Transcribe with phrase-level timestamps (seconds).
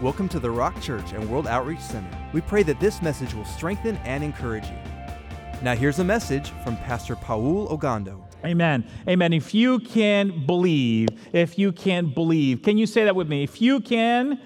[0.00, 2.08] Welcome to the Rock Church and World Outreach Center.
[2.32, 4.76] We pray that this message will strengthen and encourage you.
[5.60, 8.22] Now, here's a message from Pastor Paul Ogando.
[8.44, 8.84] Amen.
[9.08, 9.32] Amen.
[9.32, 13.42] If you can believe, if you can believe, can you say that with me?
[13.42, 14.40] If you can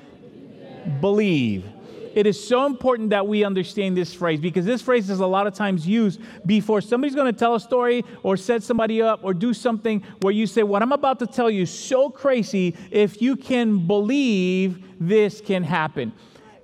[1.03, 1.67] believe.
[2.15, 5.47] It is so important that we understand this phrase because this phrase is a lot
[5.47, 9.35] of times used before somebody's going to tell a story or set somebody up or
[9.35, 12.77] do something where you say, What I'm about to tell you is so crazy.
[12.91, 16.13] If you can believe, this can happen.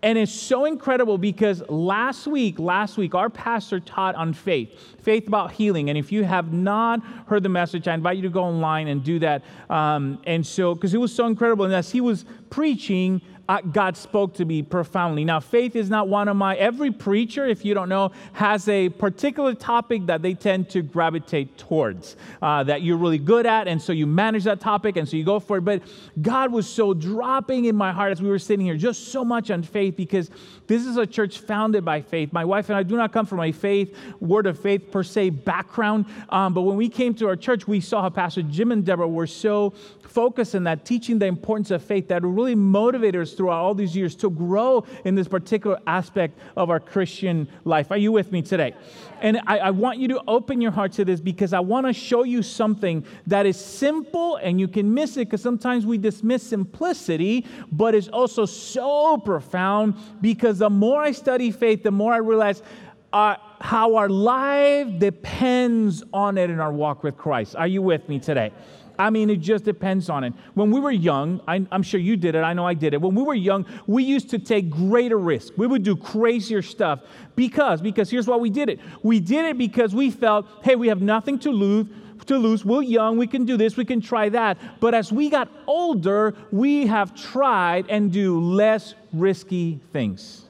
[0.02, 4.70] And it's so incredible because last week, last week, our pastor taught on faith,
[5.02, 5.88] faith about healing.
[5.88, 9.02] And if you have not heard the message, I invite you to go online and
[9.02, 9.44] do that.
[9.68, 11.64] Um, and so, because it was so incredible.
[11.64, 13.20] And as he was preaching,
[13.70, 15.24] God spoke to me profoundly.
[15.24, 18.90] Now, faith is not one of my, every preacher, if you don't know, has a
[18.90, 23.66] particular topic that they tend to gravitate towards, uh, that you're really good at.
[23.66, 25.62] And so you manage that topic and so you go for it.
[25.62, 25.82] But
[26.20, 29.50] God was so dropping in my heart as we were sitting here, just so much
[29.50, 30.30] on faith because
[30.66, 32.34] this is a church founded by faith.
[32.34, 35.30] My wife and I do not come from a faith, word of faith per se
[35.30, 36.04] background.
[36.28, 39.08] Um, but when we came to our church, we saw how Pastor Jim and Deborah
[39.08, 39.72] were so
[40.08, 43.94] focused in that, teaching the importance of faith that really motivated us throughout all these
[43.94, 47.90] years to grow in this particular aspect of our Christian life.
[47.90, 48.74] Are you with me today?
[49.20, 51.92] And I, I want you to open your heart to this because I want to
[51.92, 56.42] show you something that is simple and you can miss it because sometimes we dismiss
[56.42, 62.18] simplicity, but it's also so profound because the more I study faith, the more I
[62.18, 62.62] realize.
[63.10, 67.56] Uh, how our life depends on it in our walk with Christ.
[67.56, 68.52] Are you with me today?
[68.98, 70.32] I mean, it just depends on it.
[70.54, 73.00] When we were young, I, am sure you did it, I know I did it.
[73.00, 75.56] When we were young, we used to take greater risks.
[75.56, 77.00] We would do crazier stuff
[77.36, 78.80] because, because here's why we did it.
[79.02, 81.86] We did it because we felt, hey, we have nothing to lose
[82.26, 82.64] to lose.
[82.64, 84.58] We're young, we can do this, we can try that.
[84.80, 90.47] But as we got older, we have tried and do less risky things.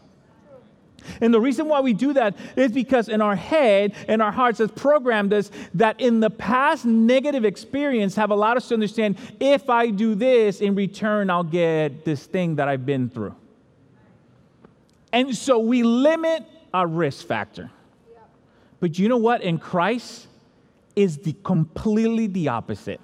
[1.20, 4.58] And the reason why we do that is because in our head and our hearts
[4.58, 9.70] has programmed us that in the past negative experience have allowed us to understand if
[9.70, 13.34] I do this in return, I'll get this thing that I've been through.
[15.12, 17.70] And so we limit our risk factor.
[18.80, 19.42] But you know what?
[19.42, 20.26] In Christ
[20.94, 23.00] is the completely the opposite.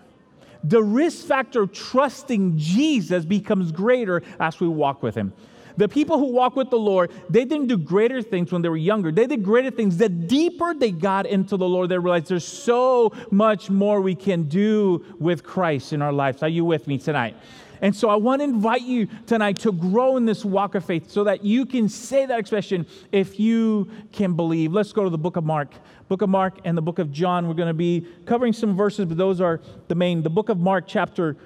[0.62, 5.32] The risk factor trusting Jesus becomes greater as we walk with him.
[5.77, 8.77] The people who walk with the Lord, they didn't do greater things when they were
[8.77, 9.11] younger.
[9.11, 9.97] They did greater things.
[9.97, 14.45] The deeper they got into the Lord, they realized there's so much more we can
[14.45, 16.43] do with Christ in our lives.
[16.43, 17.37] Are you with me tonight?
[17.81, 21.11] And so I want to invite you tonight to grow in this walk of faith
[21.11, 24.73] so that you can say that expression if you can believe.
[24.73, 25.75] Let's go to the book of Mark.
[26.09, 27.49] Book of Mark and the book of John.
[27.49, 30.23] We're going to be covering some verses, but those are the main.
[30.23, 31.37] The book of Mark, chapter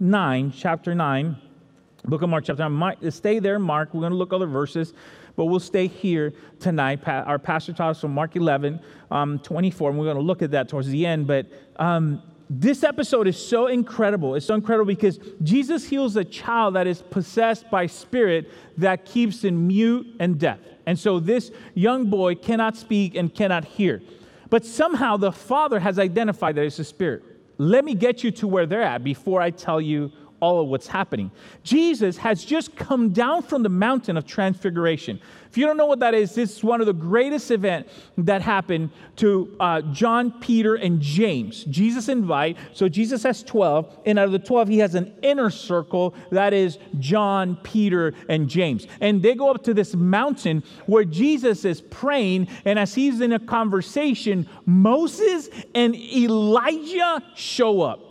[0.00, 1.36] 9, chapter 9.
[2.08, 3.10] Book of Mark, chapter 9.
[3.10, 3.92] Stay there, Mark.
[3.92, 4.94] We're going to look other verses,
[5.34, 7.00] but we'll stay here tonight.
[7.06, 8.78] Our pastor taught us from Mark 11,
[9.10, 11.26] um, 24, and we're going to look at that towards the end.
[11.26, 11.46] But
[11.76, 14.36] um, this episode is so incredible.
[14.36, 19.42] It's so incredible because Jesus heals a child that is possessed by spirit that keeps
[19.42, 20.60] him mute and deaf.
[20.86, 24.00] And so this young boy cannot speak and cannot hear.
[24.48, 27.24] But somehow the father has identified that it's a spirit.
[27.58, 30.86] Let me get you to where they're at before I tell you all of what's
[30.86, 31.30] happening.
[31.62, 35.20] Jesus has just come down from the mountain of transfiguration.
[35.56, 38.42] If you don't know what that is, this is one of the greatest events that
[38.42, 41.64] happened to uh, John, Peter, and James.
[41.64, 45.48] Jesus invite, so Jesus has 12, and out of the 12, he has an inner
[45.48, 48.86] circle that is John, Peter, and James.
[49.00, 53.32] And they go up to this mountain where Jesus is praying, and as he's in
[53.32, 58.05] a conversation, Moses and Elijah show up.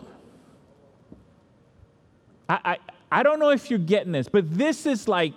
[2.50, 2.78] I, I,
[3.12, 5.34] I don't know if you're getting this, but this is like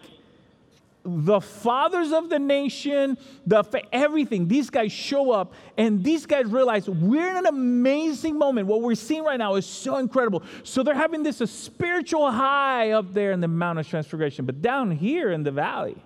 [1.05, 4.47] the fathers of the nation, the everything.
[4.47, 8.67] These guys show up, and these guys realize we're in an amazing moment.
[8.67, 10.43] What we're seeing right now is so incredible.
[10.65, 14.61] So they're having this a spiritual high up there in the Mount of Transfiguration, but
[14.61, 15.97] down here in the valley,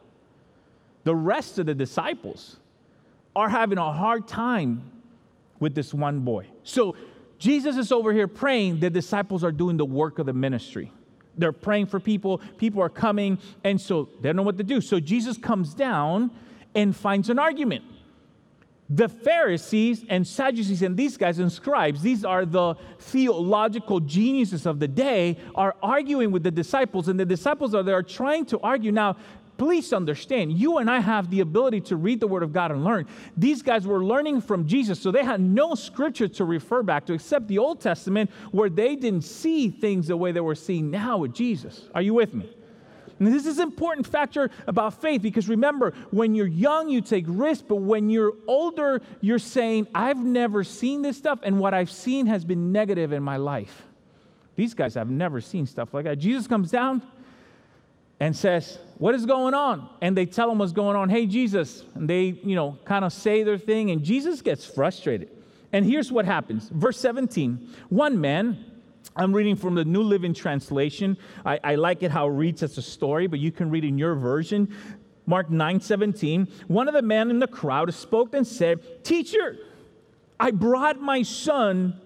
[1.05, 2.59] the rest of the disciples
[3.35, 4.83] are having a hard time
[5.59, 6.47] with this one boy.
[6.65, 6.95] So
[7.43, 10.93] Jesus is over here praying, the disciples are doing the work of the ministry.
[11.37, 14.81] They're praying for people, people are coming, and so they don't know what to do.
[14.81, 16.31] So Jesus comes down
[16.77, 17.85] and finds an argument.
[18.89, 24.79] The Pharisees and Sadducees and these guys and scribes, these are the theological geniuses of
[24.79, 28.93] the day, are arguing with the disciples, and the disciples are there trying to argue.
[28.93, 29.17] Now,
[29.57, 32.85] please understand, you and I have the ability to read the Word of God and
[32.85, 33.07] learn.
[33.37, 37.13] These guys were learning from Jesus, so they had no scripture to refer back to
[37.13, 41.19] except the Old Testament, where they didn't see things the way they were seeing now
[41.19, 41.89] with Jesus.
[41.95, 42.49] Are you with me?
[43.19, 47.25] And this is an important factor about faith because remember, when you're young, you take
[47.29, 51.91] risks, but when you're older, you're saying, I've never seen this stuff, and what I've
[51.91, 53.83] seen has been negative in my life.
[54.57, 56.19] These guys have never seen stuff like that.
[56.19, 57.03] Jesus comes down
[58.23, 59.89] and says, What is going on?
[60.01, 61.09] And they tell him what's going on.
[61.09, 61.83] Hey, Jesus.
[61.97, 65.29] And they, you know, kind of say their thing, and Jesus gets frustrated.
[65.73, 66.69] And here's what happens.
[66.69, 68.65] Verse 17 One man,
[69.17, 71.17] I'm reading from the New Living Translation.
[71.45, 73.99] I, I like it how it reads as a story, but you can read in
[73.99, 74.73] your version.
[75.27, 76.47] Mark 9 17.
[76.69, 79.59] One of the men in the crowd spoke and said, Teacher,
[80.39, 82.01] I brought my son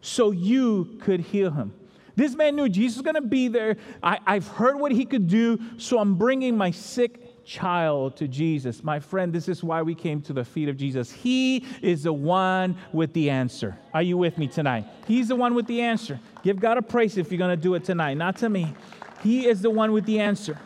[0.00, 1.74] so you could heal him.
[2.16, 3.76] This man knew Jesus was going to be there.
[4.02, 8.82] I, I've heard what he could do, so I'm bringing my sick child to Jesus.
[8.82, 11.12] My friend, this is why we came to the feet of Jesus.
[11.12, 13.78] He is the one with the answer.
[13.94, 14.86] Are you with me tonight?
[15.06, 16.18] He's the one with the answer.
[16.42, 18.74] Give God a praise if you're going to do it tonight, not to me.
[19.22, 20.58] He is the one with the answer.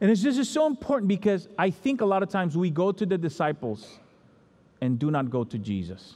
[0.00, 3.04] And it's just so important because I think a lot of times we go to
[3.04, 3.98] the disciples
[4.80, 6.14] and do not go to Jesus.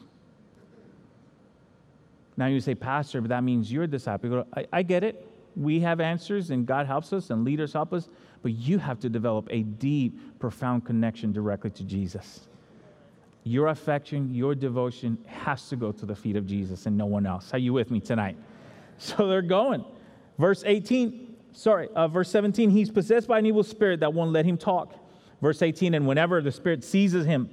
[2.36, 4.46] Now you say, Pastor, but that means you're disciple.
[4.56, 5.28] I, I get it.
[5.56, 8.08] We have answers and God helps us and leaders help us
[8.44, 12.46] but you have to develop a deep, profound connection directly to Jesus.
[13.42, 17.24] Your affection, your devotion has to go to the feet of Jesus and no one
[17.24, 17.54] else.
[17.54, 18.36] Are you with me tonight?
[18.96, 19.84] So they're going.
[20.38, 24.44] Verse 18, sorry, uh, verse 17, he's possessed by an evil spirit that won't let
[24.44, 24.94] him talk.
[25.42, 27.50] Verse 18, and whenever the spirit seizes him,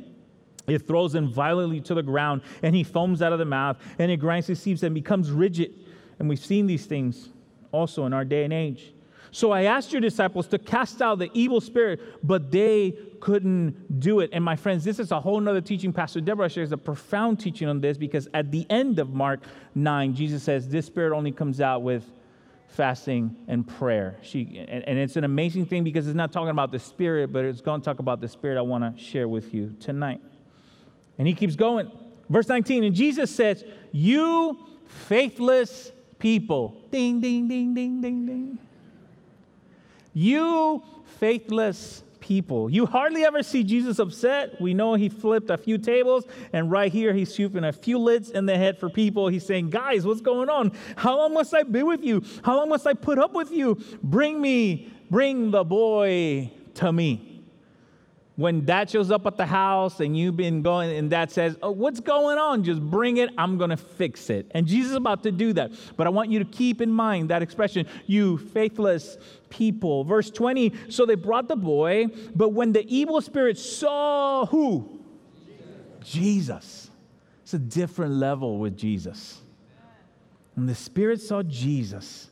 [0.68, 4.12] it throws him violently to the ground, and he foams out of the mouth, and
[4.12, 5.74] it grinds his teeth and becomes rigid.
[6.19, 7.30] And we've seen these things
[7.72, 8.94] also in our day and age.
[9.31, 14.19] So I asked your disciples to cast out the evil spirit, but they couldn't do
[14.19, 14.30] it.
[14.34, 15.94] And my friends, this is a whole nother teaching.
[15.94, 19.40] Pastor Deborah shares a profound teaching on this because at the end of Mark
[19.74, 22.04] 9, Jesus says, This spirit only comes out with
[22.68, 24.18] fasting and prayer.
[24.22, 27.46] She, and, and it's an amazing thing because it's not talking about the spirit, but
[27.46, 30.22] it's going to talk about the spirit I want to share with you tonight.
[31.21, 31.91] And he keeps going.
[32.31, 34.57] Verse 19, and Jesus says, You
[34.88, 36.81] faithless people.
[36.89, 38.57] Ding, ding, ding, ding, ding, ding.
[40.15, 40.81] You
[41.19, 42.71] faithless people.
[42.71, 44.59] You hardly ever see Jesus upset.
[44.59, 48.31] We know he flipped a few tables, and right here he's shooting a few lids
[48.31, 49.27] in the head for people.
[49.27, 50.75] He's saying, Guys, what's going on?
[50.95, 52.23] How long must I be with you?
[52.44, 53.79] How long must I put up with you?
[54.01, 57.31] Bring me, bring the boy to me
[58.42, 61.72] when dad shows up at the house and you've been going and dad says oh
[61.72, 62.64] what's going on?
[62.64, 63.30] Just bring it.
[63.38, 64.50] I'm going to fix it.
[64.52, 65.72] And jesus is about to do that.
[65.96, 69.18] But i want you to keep in mind that expression you faithless
[69.50, 70.04] people.
[70.04, 75.00] Verse 20 so they brought the boy but when the evil spirit saw who?
[76.04, 76.90] Jesus, jesus.
[77.44, 79.40] it's a different level with jesus.
[80.56, 82.31] And the spirit saw jesus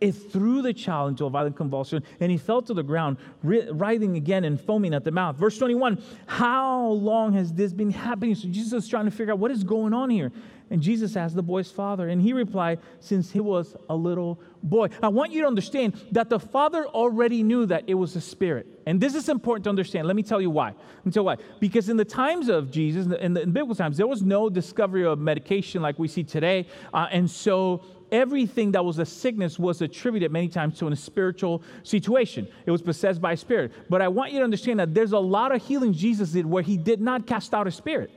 [0.00, 4.16] it threw the child into a violent convulsion, and he fell to the ground, writhing
[4.16, 5.36] again and foaming at the mouth.
[5.36, 8.34] Verse 21 How long has this been happening?
[8.34, 10.32] So Jesus is trying to figure out what is going on here.
[10.70, 14.88] And Jesus asked the boy's father, and he replied, Since he was a little boy.
[15.02, 18.66] I want you to understand that the father already knew that it was a spirit.
[18.86, 20.06] And this is important to understand.
[20.06, 20.74] Let me tell you why.
[21.04, 21.36] Until why?
[21.58, 24.50] Because in the times of Jesus, in the, in the biblical times, there was no
[24.50, 26.66] discovery of medication like we see today.
[26.92, 27.82] Uh, and so
[28.12, 32.48] everything that was a sickness was attributed many times to a spiritual situation.
[32.66, 33.72] It was possessed by a spirit.
[33.88, 36.62] But I want you to understand that there's a lot of healings Jesus did where
[36.62, 38.10] he did not cast out a spirit.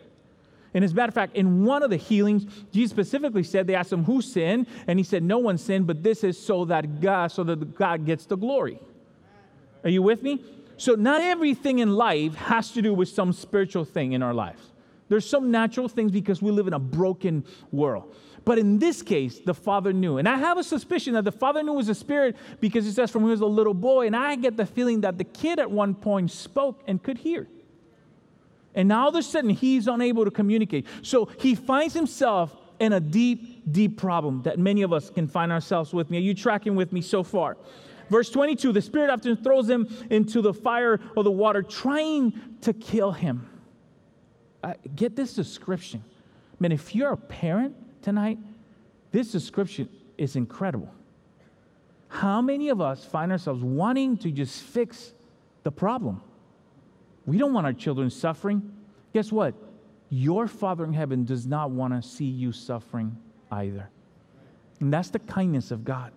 [0.74, 3.76] And as a matter of fact, in one of the healings, Jesus specifically said, they
[3.76, 4.68] asked him, Who sinned?
[4.88, 8.06] And he said, No one sinned, but this is so that God, so that God
[8.06, 8.80] gets the glory.
[9.84, 10.44] Are you with me?
[10.78, 14.64] So not everything in life has to do with some spiritual thing in our lives.
[15.10, 18.16] There's some natural things because we live in a broken world.
[18.44, 20.18] But in this case, the father knew.
[20.18, 23.12] And I have a suspicion that the father knew was a spirit because he says
[23.12, 25.60] from when he was a little boy, and I get the feeling that the kid
[25.60, 27.48] at one point spoke and could hear.
[28.74, 30.88] And now all of a sudden, he's unable to communicate.
[31.02, 35.52] So he finds himself in a deep, deep problem that many of us can find
[35.52, 36.18] ourselves with me.
[36.18, 37.58] Are you tracking with me so far?
[38.10, 42.74] Verse 22 the Spirit often throws him into the fire or the water, trying to
[42.74, 43.48] kill him.
[44.64, 46.04] Uh, get this description.
[46.60, 48.40] Man, if you're a parent tonight,
[49.12, 50.94] this description is incredible.
[52.08, 55.14] How many of us find ourselves wanting to just fix
[55.64, 56.22] the problem?
[57.26, 58.72] We don't want our children suffering.
[59.14, 59.54] Guess what?
[60.10, 63.16] Your Father in heaven does not want to see you suffering
[63.52, 63.90] either.
[64.80, 66.12] And that's the kindness of God.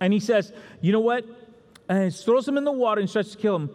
[0.00, 1.24] And he says, you know what?
[1.88, 3.70] And he throws him in the water and starts to kill him.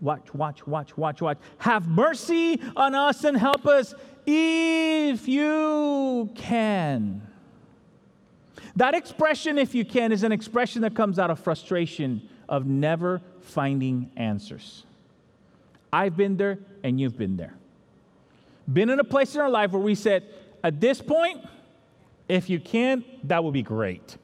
[0.00, 1.38] Watch, watch, watch, watch, watch.
[1.58, 3.94] Have mercy on us and help us
[4.26, 7.22] if you can.
[8.76, 13.22] That expression, if you can, is an expression that comes out of frustration of never
[13.40, 14.84] finding answers.
[15.92, 17.54] I've been there and you've been there.
[18.70, 20.24] Been in a place in our life where we said,
[20.62, 21.44] at this point,
[22.28, 24.16] if you can, that would be great.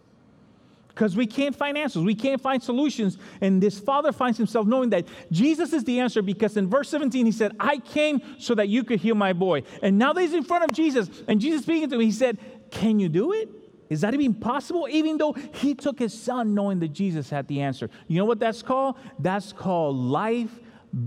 [1.00, 3.16] Because we can't find answers, we can't find solutions.
[3.40, 7.24] And this father finds himself knowing that Jesus is the answer because in verse 17
[7.24, 9.62] he said, I came so that you could heal my boy.
[9.80, 12.36] And now that he's in front of Jesus, and Jesus speaking to him, he said,
[12.70, 13.48] Can you do it?
[13.88, 14.86] Is that even possible?
[14.90, 17.88] Even though he took his son knowing that Jesus had the answer.
[18.06, 18.96] You know what that's called?
[19.18, 20.52] That's called life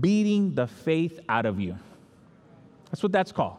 [0.00, 1.78] beating the faith out of you.
[2.86, 3.58] That's what that's called.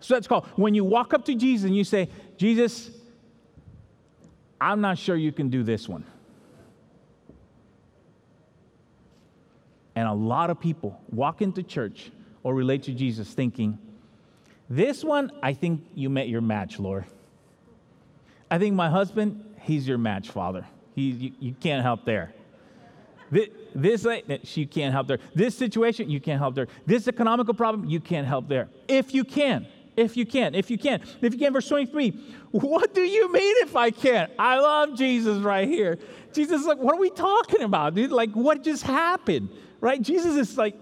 [0.00, 2.90] So that's called when you walk up to Jesus and you say, Jesus,
[4.60, 6.04] I'm not sure you can do this one.
[9.94, 12.10] And a lot of people walk into church
[12.42, 13.78] or relate to Jesus thinking,
[14.68, 17.04] this one, I think you met your match, Lord.
[18.50, 20.66] I think my husband, he's your match, Father.
[20.94, 22.34] He, you, you can't help there.
[23.30, 25.18] This, this, eh, you can't help there.
[25.34, 26.68] This situation, you can't help there.
[26.84, 28.68] This economical problem, you can't help there.
[28.88, 32.10] If you can, if you can, if you can, if you can, verse 23,
[32.50, 34.30] what do you mean if I can't?
[34.38, 35.98] I love Jesus right here.
[36.32, 38.12] Jesus is like, what are we talking about, dude?
[38.12, 39.48] Like, what just happened?
[39.80, 40.00] Right?
[40.00, 40.76] Jesus is like,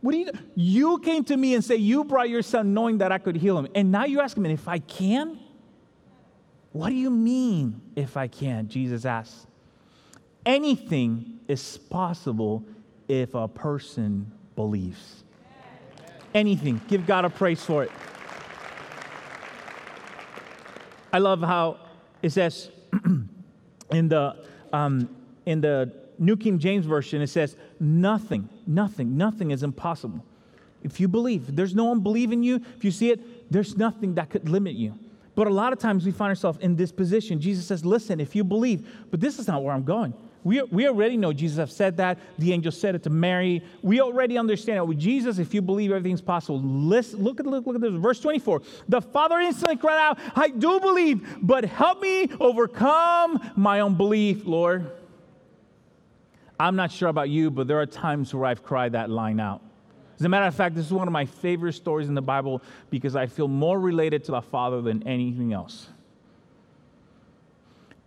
[0.00, 3.12] what do you You came to me and say you brought your son knowing that
[3.12, 3.68] I could heal him.
[3.74, 5.38] And now you ask me if I can?
[6.72, 8.68] What do you mean if I can?
[8.68, 9.46] Jesus asks.
[10.46, 12.64] Anything is possible
[13.08, 15.24] if a person believes.
[16.32, 16.80] Anything.
[16.88, 17.90] Give God a praise for it.
[21.12, 21.78] I love how
[22.22, 22.70] it says
[23.90, 24.36] in the
[24.72, 25.08] um,
[25.46, 30.24] in the New King James Version, it says, nothing, nothing, nothing is impossible.
[30.82, 32.56] If you believe, there's no one believing you.
[32.76, 34.98] If you see it, there's nothing that could limit you.
[35.34, 37.40] But a lot of times we find ourselves in this position.
[37.40, 40.12] Jesus says, listen, if you believe, but this is not where I'm going.
[40.42, 42.18] We, we already know Jesus have said that.
[42.38, 43.62] The angel said it to Mary.
[43.82, 44.86] We already understand it.
[44.86, 47.92] With Jesus, if you believe everything's possible, listen, look at look, look at this.
[47.92, 48.62] Verse 24.
[48.88, 54.90] The father instantly cried out, I do believe, but help me overcome my unbelief, Lord.
[56.58, 59.62] I'm not sure about you, but there are times where I've cried that line out.
[60.18, 62.62] As a matter of fact, this is one of my favorite stories in the Bible
[62.90, 65.88] because I feel more related to the Father than anything else.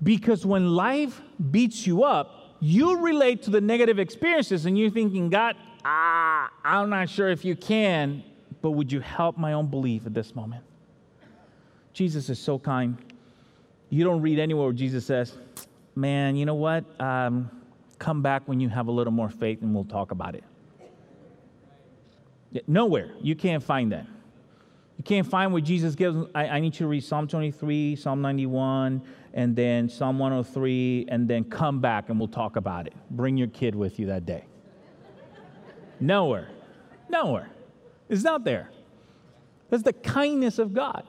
[0.03, 5.29] Because when life beats you up, you relate to the negative experiences and you're thinking,
[5.29, 5.55] God,
[5.85, 8.23] ah, I'm not sure if you can,
[8.61, 10.63] but would you help my own belief at this moment?
[11.93, 12.97] Jesus is so kind.
[13.89, 15.33] You don't read anywhere where Jesus says,
[15.95, 16.85] Man, you know what?
[16.99, 17.51] Um,
[17.99, 20.43] come back when you have a little more faith and we'll talk about it.
[22.67, 23.11] Nowhere.
[23.21, 24.07] You can't find that.
[24.97, 28.21] You can't find what Jesus gives, I, I need you to read Psalm 23, Psalm
[28.21, 29.01] 91,
[29.33, 32.93] and then Psalm 103, and then come back and we'll talk about it.
[33.09, 34.45] Bring your kid with you that day.
[35.99, 36.49] Nowhere.
[37.09, 37.49] Nowhere.
[38.09, 38.69] It's not there.
[39.69, 41.05] That's the kindness of God.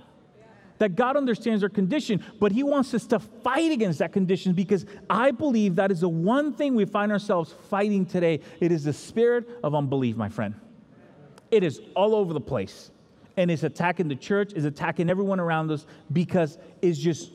[0.78, 4.86] That God understands our condition, but He wants us to fight against that condition because
[5.08, 8.40] I believe that is the one thing we find ourselves fighting today.
[8.60, 10.54] It is the spirit of unbelief, my friend.
[11.50, 12.90] It is all over the place.
[13.36, 17.30] And it's attacking the church, is attacking everyone around us because it's just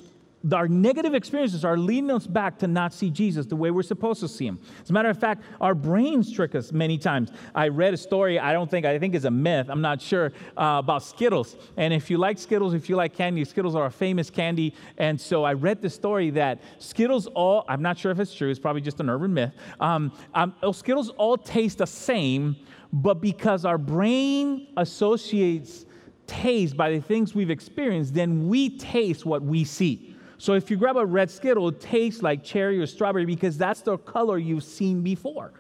[0.54, 4.22] our negative experiences are leading us back to not see Jesus the way we're supposed
[4.22, 4.60] to see him.
[4.82, 7.32] As a matter of fact, our brains trick us many times.
[7.54, 10.32] I read a story, I don't think, I think it's a myth, I'm not sure,
[10.58, 11.58] uh, about Skittles.
[11.76, 14.74] And if you like Skittles, if you like candy, Skittles are a famous candy.
[14.98, 18.50] And so I read the story that Skittles all, I'm not sure if it's true,
[18.50, 19.54] it's probably just an urban myth.
[19.80, 22.56] Um, um, Skittles all taste the same,
[22.94, 25.86] but because our brain associates
[26.28, 30.09] taste by the things we've experienced, then we taste what we see.
[30.40, 33.82] So if you grab a red Skittle, it tastes like cherry or strawberry because that's
[33.82, 35.52] the color you've seen before.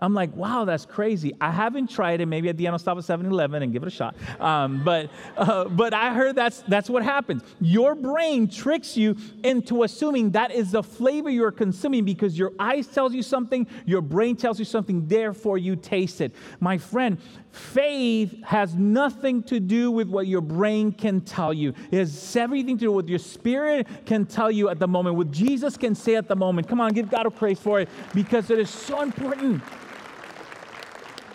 [0.00, 1.34] I'm like, wow, that's crazy.
[1.40, 2.26] I haven't tried it.
[2.26, 4.14] Maybe at the end I'll stop at 7-Eleven and give it a shot.
[4.40, 7.42] Um, but, uh, but I heard that's, that's what happens.
[7.60, 12.86] Your brain tricks you into assuming that is the flavor you're consuming because your eyes
[12.86, 16.34] tells you something, your brain tells you something, therefore you taste it.
[16.60, 17.18] My friend,
[17.56, 21.72] faith has nothing to do with what your brain can tell you.
[21.90, 25.16] It has everything to do with what your spirit can tell you at the moment,
[25.16, 26.68] what Jesus can say at the moment.
[26.68, 29.62] Come on, give God a praise for it because it is so important.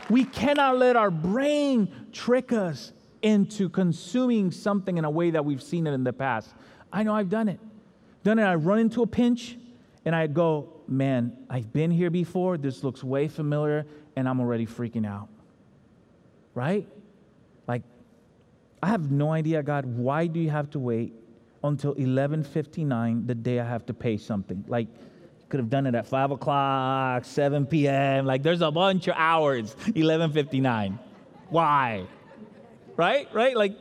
[0.10, 5.62] We cannot let our brain trick us into consuming something in a way that we've
[5.62, 6.54] seen it in the past.
[6.92, 7.60] I know I've done it.
[8.24, 8.44] Done it.
[8.44, 9.58] I run into a pinch
[10.06, 12.58] and I go, man, I've been here before.
[12.58, 13.86] This looks way familiar,
[14.16, 15.30] and I'm already freaking out.
[16.54, 16.88] Right?
[17.68, 17.84] Like,
[18.84, 21.14] I have no idea, God, why do you have to wait?
[21.64, 24.64] until 11:59 the day I have to pay something.
[24.68, 24.88] Like
[25.50, 28.26] could have done it at 5 o'clock, 7 p.m.
[28.26, 30.98] Like there's a bunch of hours, 11:59.
[31.50, 32.06] Why?
[32.96, 33.28] Right?
[33.34, 33.56] Right?
[33.56, 33.76] Like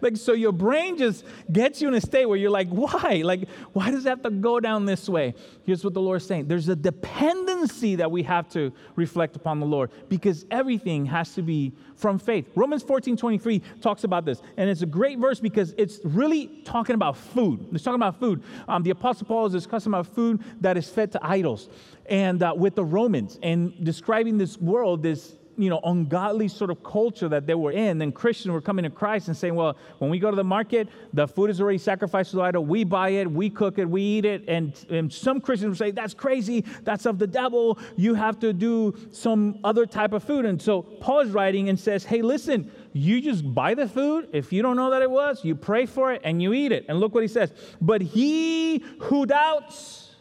[0.00, 3.22] like, so your brain just gets you in a state where you're like, why?
[3.24, 5.34] Like, why does it have to go down this way?
[5.64, 9.66] Here's what the Lord's saying there's a dependency that we have to reflect upon the
[9.66, 12.48] Lord because everything has to be from faith.
[12.54, 14.42] Romans 14 23 talks about this.
[14.56, 17.66] And it's a great verse because it's really talking about food.
[17.72, 18.42] It's talking about food.
[18.68, 21.68] Um, the Apostle Paul is discussing about food that is fed to idols
[22.08, 26.82] and uh, with the Romans and describing this world, this you know, ungodly sort of
[26.82, 30.10] culture that they were in, then Christians were coming to Christ and saying, well, when
[30.10, 32.64] we go to the market, the food is already sacrificed to the idol.
[32.64, 34.44] We buy it, we cook it, we eat it.
[34.48, 37.78] And, and some Christians would say, that's crazy, that's of the devil.
[37.96, 40.44] You have to do some other type of food.
[40.44, 44.28] And so Paul is writing and says, hey, listen, you just buy the food.
[44.32, 46.86] If you don't know that it was, you pray for it and you eat it.
[46.88, 47.52] And look what he says.
[47.80, 50.14] But he who doubts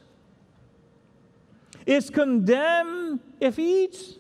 [1.86, 4.16] is condemned if he eats.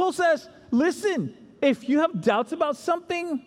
[0.00, 3.44] Paul says, listen, if you have doubts about something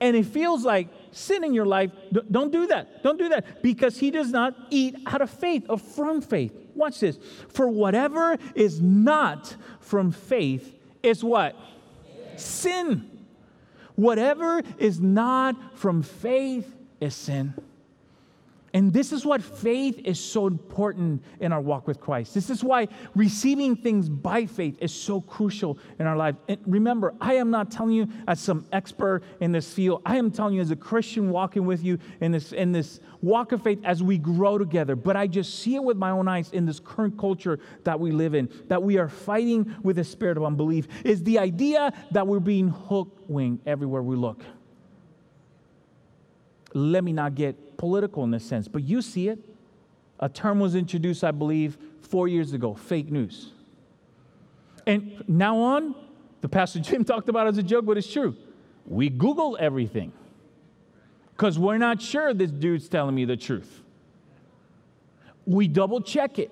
[0.00, 1.92] and it feels like sin in your life,
[2.28, 3.04] don't do that.
[3.04, 6.52] Don't do that because he does not eat out of faith or from faith.
[6.74, 7.20] Watch this.
[7.50, 10.74] For whatever is not from faith
[11.04, 11.54] is what?
[12.34, 13.08] Sin.
[13.94, 17.54] Whatever is not from faith is sin.
[18.72, 22.34] And this is what faith is so important in our walk with Christ.
[22.34, 22.86] This is why
[23.16, 26.36] receiving things by faith is so crucial in our life.
[26.48, 30.02] And remember, I am not telling you as some expert in this field.
[30.06, 33.50] I am telling you as a Christian walking with you in this, in this walk
[33.50, 34.94] of faith as we grow together.
[34.94, 38.12] But I just see it with my own eyes in this current culture that we
[38.12, 42.26] live in, that we are fighting with a spirit of unbelief, is the idea that
[42.26, 44.44] we're being hook winged everywhere we look.
[46.74, 49.38] Let me not get political in this sense, but you see it.
[50.20, 53.52] A term was introduced, I believe, four years ago fake news.
[54.86, 55.94] And now on,
[56.40, 58.36] the Pastor Jim talked about as a joke, but it's true.
[58.86, 60.12] We Google everything
[61.32, 63.82] because we're not sure this dude's telling me the truth.
[65.46, 66.50] We double check it.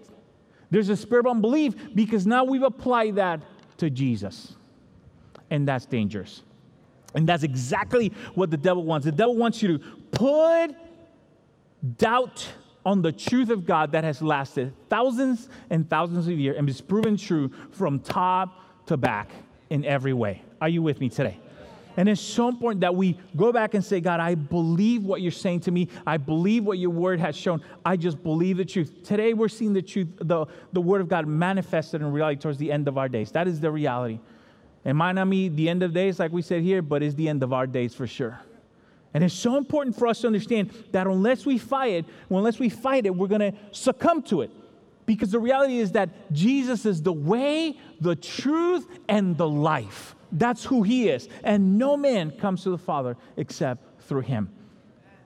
[0.71, 3.43] There's a spirit of unbelief because now we've applied that
[3.79, 4.55] to Jesus.
[5.51, 6.43] And that's dangerous.
[7.15, 9.05] And that's exactly what the devil wants.
[9.05, 10.75] The devil wants you to put
[11.97, 12.47] doubt
[12.85, 16.81] on the truth of God that has lasted thousands and thousands of years and is
[16.81, 19.31] proven true from top to back
[19.71, 20.43] in every way.
[20.61, 21.39] Are you with me today?
[21.99, 25.33] And it's so important that we go back and say, God, I believe what you're
[25.33, 25.89] saying to me.
[26.07, 27.61] I believe what your word has shown.
[27.85, 29.03] I just believe the truth.
[29.03, 32.71] Today we're seeing the truth, the, the word of God manifested in reality towards the
[32.71, 33.33] end of our days.
[33.33, 34.21] That is the reality.
[34.89, 37.29] It might not be the end of days, like we said here, but it's the
[37.29, 38.41] end of our days for sure.
[39.13, 42.71] And it's so important for us to understand that unless we fight it, unless we
[42.71, 44.51] fight it, we're going to succumb to it.
[45.05, 50.17] Because the reality is that Jesus is the way, the truth, and the life.
[50.33, 51.29] That's who he is.
[51.45, 54.51] And no man comes to the Father except through him.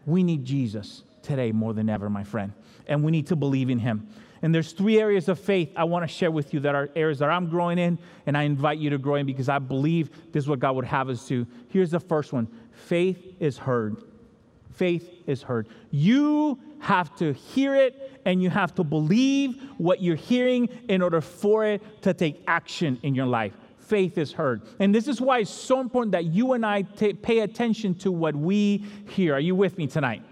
[0.06, 2.52] We need Jesus today more than ever, my friend.
[2.88, 4.08] And we need to believe in him.
[4.42, 7.20] And there's three areas of faith I want to share with you that are areas
[7.20, 10.44] that I'm growing in, and I invite you to grow in because I believe this
[10.44, 11.46] is what God would have us do.
[11.68, 14.02] Here's the first one faith is heard.
[14.72, 15.68] Faith is heard.
[15.90, 21.20] You have to hear it and you have to believe what you're hearing in order
[21.20, 23.52] for it to take action in your life.
[23.78, 24.62] Faith is heard.
[24.78, 28.10] And this is why it's so important that you and I t- pay attention to
[28.10, 29.34] what we hear.
[29.34, 30.22] Are you with me tonight?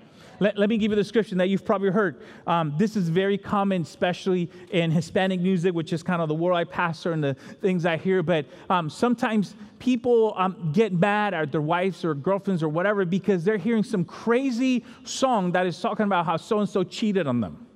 [0.40, 2.22] Let, let me give you the description that you've probably heard.
[2.46, 6.56] Um, this is very common, especially in Hispanic music, which is kind of the world
[6.58, 8.22] I pastor and the things I hear.
[8.22, 13.44] But um, sometimes people um, get mad at their wives or girlfriends or whatever because
[13.44, 17.40] they're hearing some crazy song that is talking about how so and so cheated on
[17.42, 17.66] them.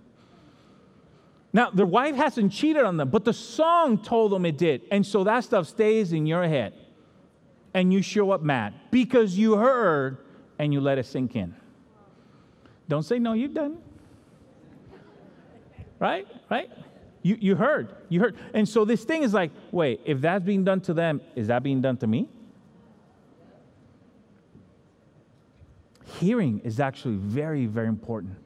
[1.53, 4.83] Now, their wife hasn't cheated on them, but the song told them it did.
[4.90, 6.72] And so that stuff stays in your head.
[7.74, 10.18] And you show up mad because you heard
[10.59, 11.55] and you let it sink in.
[12.88, 13.79] Don't say, no, you've done.
[15.99, 16.27] Right?
[16.51, 16.70] Right?
[17.23, 17.94] You, you heard.
[18.09, 18.37] You heard.
[18.53, 21.62] And so this thing is like, wait, if that's being done to them, is that
[21.62, 22.29] being done to me?
[26.20, 28.37] Hearing is actually very, very important.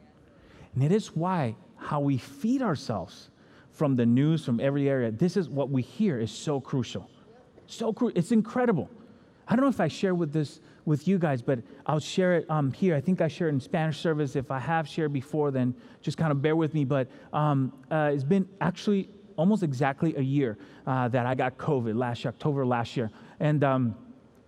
[0.75, 3.31] And it is why how we feed ourselves
[3.73, 7.09] from the news, from every area, this is what we hear is so crucial.
[7.67, 8.19] So crucial.
[8.19, 8.91] It's incredible.
[9.49, 12.51] I don't know if I share with this with you guys, but I'll share it
[12.51, 12.95] um, here.
[12.95, 14.37] I think I shared in Spanish service.
[14.37, 16.85] If I have shared before, then just kind of bear with me.
[16.85, 21.97] But um, uh, it's been actually almost exactly a year uh, that I got COVID
[21.97, 23.97] last year, October last year, and um,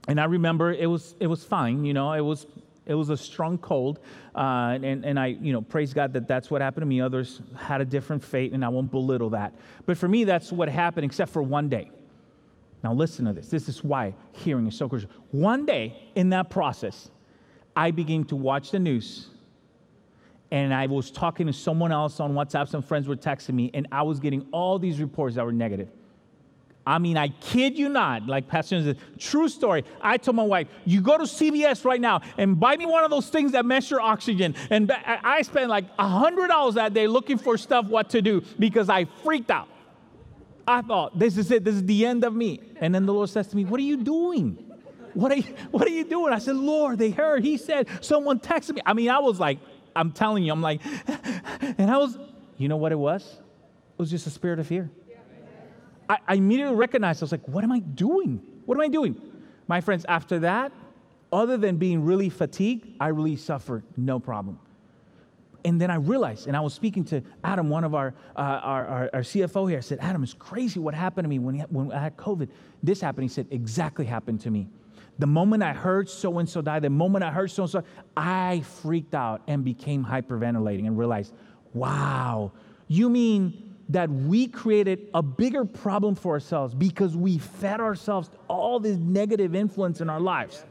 [0.07, 1.85] and I remember it was it was fine.
[1.85, 2.47] You know, it was
[2.87, 4.01] It was a strong cold.
[4.35, 7.01] Uh, and, and I, you know, praise God that that's what happened to me.
[7.01, 9.53] Others had a different fate, and I won't belittle that.
[9.87, 11.91] But for me, that's what happened, except for one day.
[12.83, 13.49] Now, listen to this.
[13.49, 15.11] This is why hearing is so crucial.
[15.31, 17.11] One day in that process,
[17.77, 19.29] I began to watch the news
[20.51, 22.69] and I was talking to someone else on WhatsApp.
[22.69, 25.89] Some friends were texting me, and I was getting all these reports that were negative.
[26.87, 29.85] I mean, I kid you not, like Pastor said, true story.
[30.01, 33.11] I told my wife, you go to CVS right now and buy me one of
[33.11, 34.57] those things that measure oxygen.
[34.71, 39.05] And I spent like $100 that day looking for stuff what to do because I
[39.05, 39.69] freaked out.
[40.71, 42.61] I thought, this is it, this is the end of me.
[42.77, 44.71] And then the Lord says to me, What are you doing?
[45.15, 46.33] What are you, what are you doing?
[46.33, 47.45] I said, Lord, they heard.
[47.45, 48.83] He said, someone texted me.
[48.87, 49.59] I mean, I was like,
[49.97, 50.81] I'm telling you, I'm like,
[51.61, 52.17] and I was,
[52.59, 53.25] you know what it was?
[53.25, 54.89] It was just a spirit of fear.
[56.09, 58.41] I, I immediately recognized, I was like, what am I doing?
[58.67, 59.21] What am I doing?
[59.67, 60.73] My friends, after that,
[61.33, 64.61] other than being really fatigued, I really suffered no problem
[65.65, 68.87] and then I realized, and I was speaking to Adam, one of our, uh, our,
[68.87, 69.79] our, our, CFO here.
[69.79, 72.49] I said, Adam, it's crazy what happened to me when, he, when I had COVID.
[72.83, 73.25] This happened.
[73.25, 74.69] He said, exactly happened to me.
[75.19, 77.83] The moment I heard so and so die, the moment I heard so and so,
[78.17, 81.35] I freaked out and became hyperventilating and realized,
[81.75, 82.53] wow,
[82.89, 88.79] you mean that we created a bigger problem for ourselves because we fed ourselves all
[88.79, 90.65] this negative influence in our lives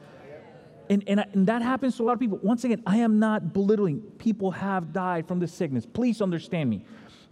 [0.90, 2.40] and, and, and, that happens to a lot of people.
[2.42, 4.02] Once again, I am not belittling.
[4.18, 5.86] People have died from this sickness.
[5.86, 6.84] Please understand me.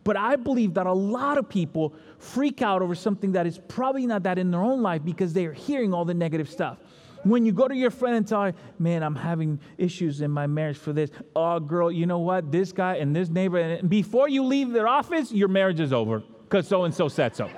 [0.04, 4.06] But I believe that a lot of people freak out over something that is probably
[4.06, 6.78] not that in their own life because they are hearing all the negative stuff.
[7.24, 10.48] When you go to your friend and tell her, man, I'm having issues in my
[10.48, 11.10] marriage for this.
[11.36, 12.52] Oh, girl, you know what?
[12.52, 13.58] This guy and this neighbor.
[13.58, 17.36] And before you leave their office, your marriage is over because so and so said
[17.36, 17.50] so.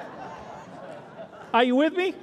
[1.53, 2.15] Are you with me?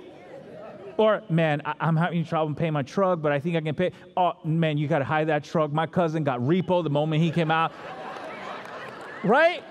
[0.96, 3.92] Or, man, I, am having trouble paying my truck, but I think I can pay.
[4.16, 5.72] Oh, man, you got to hide that truck.
[5.72, 7.72] My cousin got repo the moment he came out.
[9.22, 9.62] right?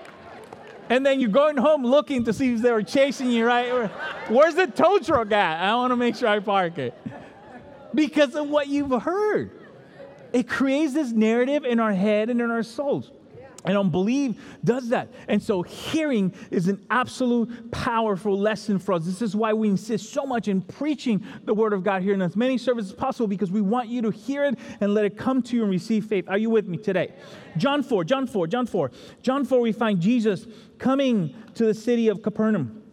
[0.88, 3.90] And then you're going home looking to see if they were chasing you, right?
[4.28, 5.60] Where's the tow truck at?
[5.60, 6.94] I want to make sure I park it.
[7.92, 9.50] Because of what you've heard.
[10.32, 13.10] It creates this narrative in our head and in our souls.
[13.66, 15.12] And unbelief does that.
[15.28, 19.04] And so hearing is an absolute powerful lesson for us.
[19.04, 22.22] This is why we insist so much in preaching the word of God here in
[22.22, 25.18] as many services as possible because we want you to hear it and let it
[25.18, 26.28] come to you and receive faith.
[26.28, 27.12] Are you with me today?
[27.56, 28.90] John 4, John 4, John 4.
[29.22, 30.46] John 4, we find Jesus
[30.78, 32.85] coming to the city of Capernaum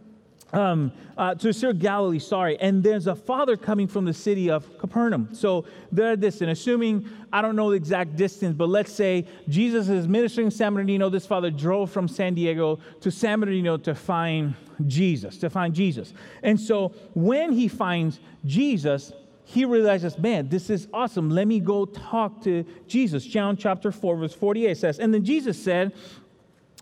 [0.54, 4.78] um, uh, to Sir Galilee, sorry, and there's a father coming from the city of
[4.78, 5.30] Capernaum.
[5.34, 10.08] So they're distant, assuming, I don't know the exact distance, but let's say Jesus is
[10.08, 11.10] ministering in San Bernardino.
[11.10, 14.54] This father drove from San Diego to San Bernardino to find
[14.88, 16.14] Jesus, to find Jesus.
[16.44, 19.12] And so when he finds Jesus,
[19.46, 21.30] he realizes, man, this is awesome.
[21.30, 23.26] Let me go talk to Jesus.
[23.26, 25.94] John chapter 4, verse 48 says, And then Jesus said,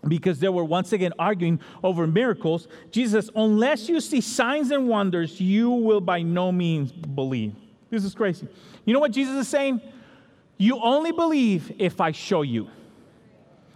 [0.08, 2.68] because they were once again arguing over miracles.
[2.90, 7.54] Jesus, unless you see signs and wonders, you will by no means believe.
[7.90, 8.48] This is crazy.
[8.84, 9.80] You know what Jesus is saying?
[10.58, 12.68] You only believe if I show you.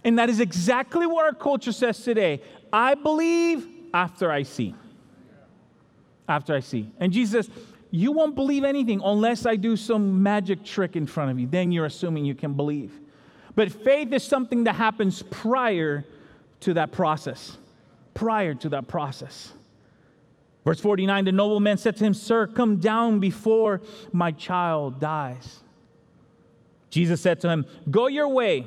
[0.04, 2.40] And that is exactly what our culture says today.
[2.72, 4.74] I believe after I see.
[6.28, 6.90] After I see.
[6.98, 7.48] And Jesus
[7.90, 11.46] you won't believe anything unless I do some magic trick in front of you.
[11.46, 12.92] Then you're assuming you can believe.
[13.54, 16.04] But faith is something that happens prior
[16.66, 17.56] to that process.
[18.12, 19.52] Prior to that process.
[20.64, 23.80] Verse 49 the nobleman said to him, Sir, come down before
[24.12, 25.60] my child dies.
[26.90, 28.66] Jesus said to him, Go your way,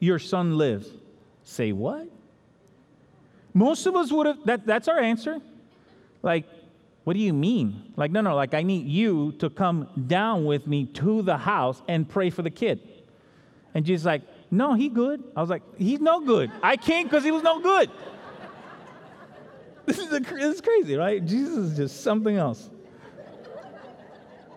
[0.00, 0.88] your son lives.
[1.42, 2.08] Say what?
[3.52, 5.38] Most of us would have, that, that's our answer.
[6.22, 6.46] Like,
[7.04, 7.92] what do you mean?
[7.94, 11.82] Like, no, no, like, I need you to come down with me to the house
[11.88, 12.80] and pray for the kid.
[13.74, 14.22] And Jesus, like,
[14.54, 15.22] no, he good.
[15.36, 16.50] I was like, he's no good.
[16.62, 17.90] I can't because he was no good.
[19.86, 21.22] This is, a, this is crazy, right?
[21.22, 22.70] Jesus is just something else.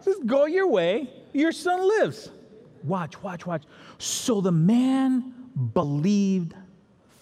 [0.05, 1.09] Just go your way.
[1.33, 2.31] Your son lives.
[2.81, 3.63] Watch, watch, watch.
[3.97, 5.33] So the man
[5.73, 6.53] believed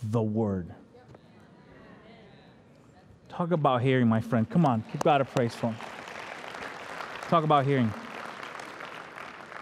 [0.03, 0.71] the word.
[3.27, 4.47] Talk about hearing, my friend.
[4.47, 5.75] Come on, give God a praise for him.
[7.27, 7.91] Talk about hearing.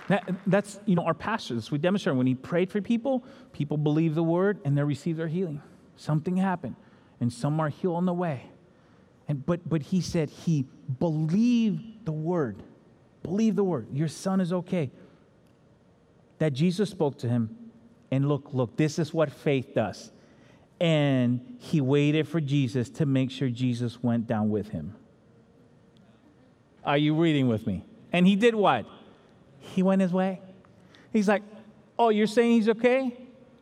[0.07, 1.71] That, that's, you know, our pastors.
[1.71, 5.27] We demonstrate when he prayed for people, people believe the word and they receive their
[5.27, 5.61] healing.
[5.95, 6.75] Something happened,
[7.21, 8.49] and some are healed on the way.
[9.27, 10.65] And, but, but he said he
[10.99, 12.63] believed the word.
[13.21, 13.87] Believe the word.
[13.93, 14.91] Your son is okay.
[16.39, 17.55] That Jesus spoke to him,
[18.11, 20.11] and look, look, this is what faith does.
[20.81, 24.95] And he waited for Jesus to make sure Jesus went down with him.
[26.83, 27.85] Are you reading with me?
[28.11, 28.85] And he did what?
[29.73, 30.41] He went his way.
[31.11, 31.43] He's like,
[31.97, 33.15] Oh, you're saying he's okay?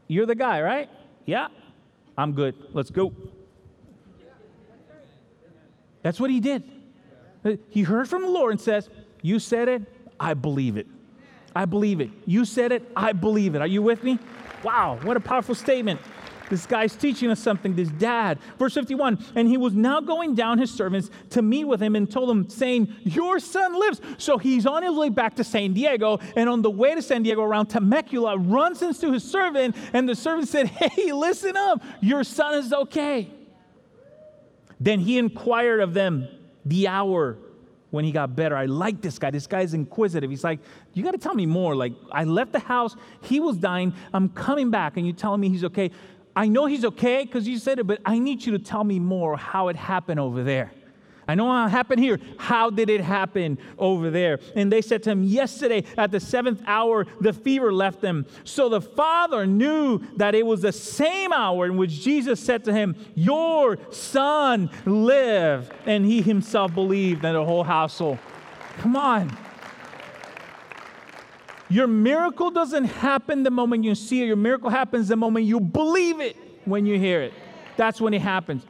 [0.07, 0.89] You're the guy, right?
[1.25, 1.47] Yeah,
[2.17, 2.55] I'm good.
[2.73, 3.13] Let's go.
[6.01, 6.63] That's what he did.
[7.69, 8.89] He heard from the Lord and says,
[9.21, 9.83] You said it,
[10.19, 10.87] I believe it.
[11.55, 12.09] I believe it.
[12.25, 13.61] You said it, I believe it.
[13.61, 14.19] Are you with me?
[14.63, 15.99] Wow, what a powerful statement.
[16.51, 18.37] This guy's teaching us something, this dad.
[18.59, 22.11] Verse 51 And he was now going down his servants to meet with him and
[22.11, 24.01] told him, saying, Your son lives.
[24.17, 26.19] So he's on his way back to San Diego.
[26.35, 29.77] And on the way to San Diego, around Temecula, runs into his servant.
[29.93, 31.81] And the servant said, Hey, listen up.
[32.01, 33.31] Your son is okay.
[34.77, 36.27] Then he inquired of them
[36.65, 37.37] the hour
[37.91, 38.57] when he got better.
[38.57, 39.31] I like this guy.
[39.31, 40.29] This guy's inquisitive.
[40.29, 40.59] He's like,
[40.93, 41.77] You got to tell me more.
[41.77, 45.47] Like, I left the house, he was dying, I'm coming back, and you telling me
[45.47, 45.91] he's okay.
[46.35, 48.99] I know he's okay because you said it, but I need you to tell me
[48.99, 50.71] more how it happened over there.
[51.27, 52.19] I know how it happened here.
[52.37, 54.39] How did it happen over there?
[54.55, 58.25] And they said to him, Yesterday at the seventh hour, the fever left them.
[58.43, 62.73] So the father knew that it was the same hour in which Jesus said to
[62.73, 65.71] him, Your son lived.
[65.85, 68.19] And he himself believed, and the whole household.
[68.79, 69.37] Come on.
[71.71, 74.25] Your miracle doesn't happen the moment you see it.
[74.25, 77.33] Your miracle happens the moment you believe it when you hear it.
[77.77, 78.65] That's when it happens.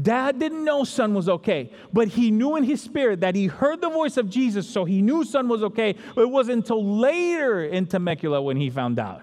[0.00, 3.80] Dad didn't know son was okay, but he knew in his spirit that he heard
[3.80, 5.96] the voice of Jesus, so he knew son was okay.
[6.14, 9.22] But it wasn't until later in Temecula when he found out.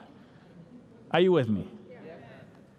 [1.12, 1.70] Are you with me?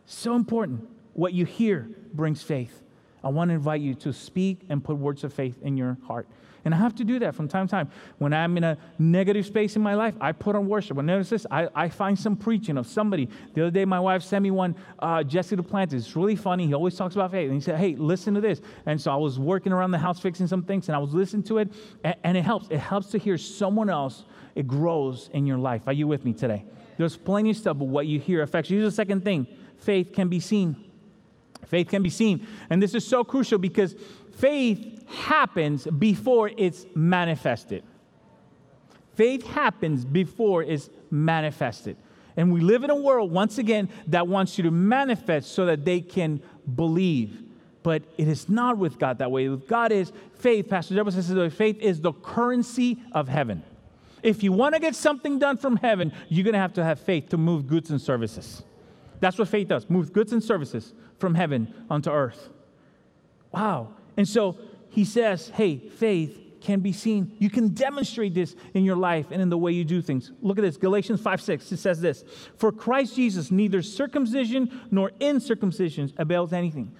[0.05, 0.87] So important.
[1.15, 2.83] What you hear brings faith.
[3.25, 6.29] I want to invite you to speak and put words of faith in your heart.
[6.65, 7.91] And I have to do that from time to time.
[8.19, 10.97] When I'm in a negative space in my life, I put on worship.
[10.97, 13.29] When notice this, I, I find some preaching of somebody.
[13.55, 15.95] The other day, my wife sent me one, uh, Jesse Duplantis.
[15.95, 16.67] It's really funny.
[16.67, 17.47] He always talks about faith.
[17.47, 18.61] And he said, hey, listen to this.
[18.87, 21.43] And so I was working around the house fixing some things, and I was listening
[21.45, 21.73] to it,
[22.05, 22.69] and, and it helps.
[22.71, 24.25] It helps to hear someone else.
[24.55, 25.83] It grows in your life.
[25.87, 26.65] Are you with me today?
[26.97, 28.79] There's plenty of stuff, but what you hear affects you.
[28.79, 29.47] Here's the second thing
[29.79, 30.77] faith can be seen.
[31.67, 32.47] Faith can be seen.
[32.71, 33.95] And this is so crucial because
[34.35, 37.85] faith happens before it's manifested.
[39.15, 41.97] Faith happens before it's manifested.
[42.37, 45.85] And we live in a world, once again, that wants you to manifest so that
[45.85, 46.43] they can
[46.75, 47.43] believe.
[47.83, 49.49] But it is not with God that way.
[49.49, 50.69] With God is faith.
[50.69, 53.63] Pastor Deborah says faith is the currency of heaven.
[54.23, 57.01] If you want to get something done from heaven, you're going to have to have
[57.01, 58.63] faith to move goods and services.
[59.21, 62.49] That's what faith does move goods and services from heaven onto earth.
[63.53, 63.95] Wow.
[64.17, 64.59] And so
[64.91, 67.35] he says, hey, faith can be seen.
[67.39, 70.33] You can demonstrate this in your life and in the way you do things.
[70.41, 71.73] Look at this Galatians 5 6.
[71.73, 72.25] It says this
[72.57, 76.95] For Christ Jesus, neither circumcision nor incircumcision avails anything.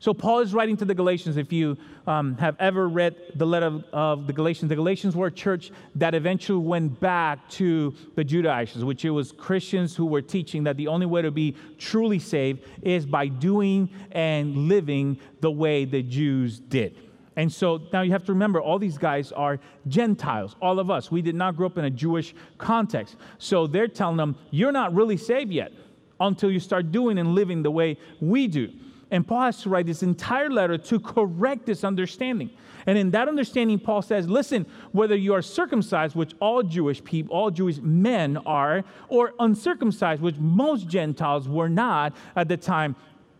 [0.00, 1.36] So, Paul is writing to the Galatians.
[1.36, 5.26] If you um, have ever read the letter of, of, the Galatians, the Galatians were
[5.26, 10.22] a church that eventually went back to the Judaizers, which it was Christians who were
[10.22, 15.50] teaching that the only way to be truly saved is by doing and living the
[15.50, 16.96] way the Jews did.
[17.34, 19.58] And so now you have to remember all these guys are
[19.88, 21.10] Gentiles, all of us.
[21.10, 23.16] We did not grow up in a Jewish context.
[23.38, 25.72] So they're telling them, you're not really saved yet
[26.20, 28.72] until you start doing and living the way we do.
[29.10, 32.50] And Paul has to write this entire letter to correct this understanding.
[32.86, 37.34] And in that understanding, Paul says, listen, whether you are circumcised, which all Jewish people,
[37.34, 42.96] all Jewish men are, or uncircumcised, which most Gentiles were not at the time,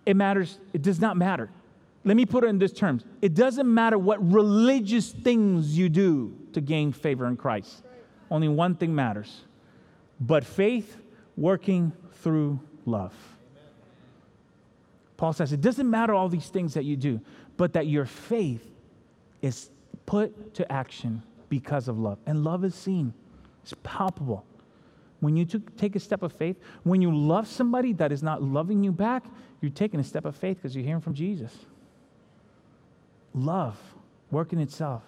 [0.06, 1.50] it matters, it does not matter.
[2.04, 3.04] Let me put it in this terms.
[3.20, 7.82] It doesn't matter what religious things you do to gain favor in Christ.
[8.30, 9.42] Only one thing matters.
[10.20, 10.96] But faith
[11.36, 13.14] working through love.
[15.18, 17.20] Paul says it doesn't matter all these things that you do,
[17.58, 18.64] but that your faith
[19.42, 19.68] is
[20.06, 22.18] put to action because of love.
[22.24, 23.12] And love is seen,
[23.62, 24.46] it's palpable.
[25.20, 28.84] When you take a step of faith, when you love somebody that is not loving
[28.84, 29.24] you back,
[29.60, 31.52] you're taking a step of faith because you're hearing from Jesus.
[33.34, 33.76] Love
[34.30, 35.02] working itself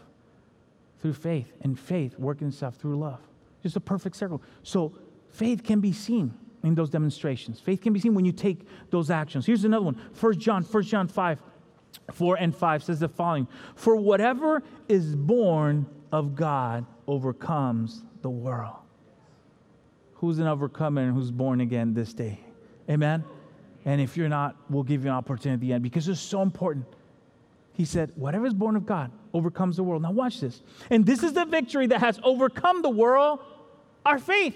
[1.00, 3.20] through faith, and faith working itself through love.
[3.62, 4.42] Just a perfect circle.
[4.62, 4.92] So
[5.30, 7.60] faith can be seen in those demonstrations.
[7.60, 9.46] Faith can be seen when you take those actions.
[9.46, 10.00] Here's another one.
[10.18, 11.42] 1 John, 1 John 5,
[12.12, 18.76] 4 and 5 says the following For whatever is born of God overcomes the world.
[20.14, 22.40] Who's an overcomer and who's born again this day?
[22.88, 23.24] Amen?
[23.86, 26.42] And if you're not, we'll give you an opportunity at the end because it's so
[26.42, 26.86] important.
[27.72, 30.02] He said, Whatever is born of God overcomes the world.
[30.02, 30.62] Now, watch this.
[30.90, 33.40] And this is the victory that has overcome the world
[34.04, 34.54] our faith.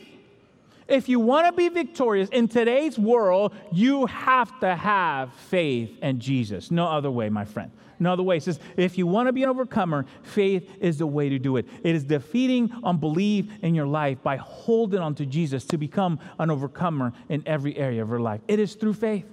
[0.86, 6.20] If you want to be victorious in today's world, you have to have faith in
[6.20, 6.70] Jesus.
[6.70, 7.70] No other way, my friend.
[7.98, 8.36] No other way.
[8.36, 11.56] It says, if you want to be an overcomer, faith is the way to do
[11.56, 11.66] it.
[11.82, 16.50] It is defeating unbelief in your life by holding on to Jesus to become an
[16.50, 18.40] overcomer in every area of your life.
[18.46, 19.26] It is through faith.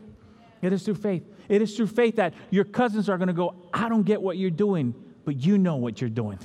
[0.61, 1.23] It is through faith.
[1.49, 4.37] It is through faith that your cousins are going to go, I don't get what
[4.37, 4.93] you're doing,
[5.25, 6.39] but you know what you're doing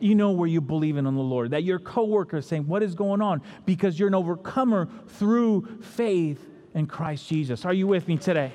[0.00, 1.50] you know where you believe in on the Lord.
[1.50, 3.42] That your coworker is saying, What is going on?
[3.66, 7.64] Because you're an overcomer through faith in Christ Jesus.
[7.64, 8.52] Are you with me today?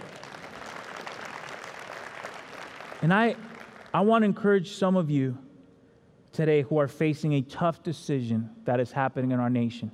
[3.01, 3.35] And I,
[3.93, 5.37] I want to encourage some of you
[6.31, 9.91] today who are facing a tough decision that is happening in our nation.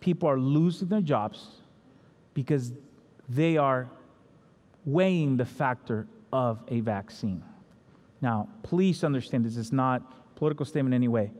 [0.00, 1.48] People are losing their jobs
[2.34, 2.72] because
[3.28, 3.90] they are
[4.84, 7.42] weighing the factor of a vaccine.
[8.20, 11.30] Now, please understand this is not political statement anyway.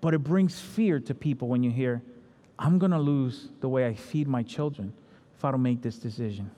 [0.00, 2.02] But it brings fear to people when you hear,
[2.58, 4.92] I'm going to lose the way I feed my children
[5.36, 6.50] if I don't make this decision.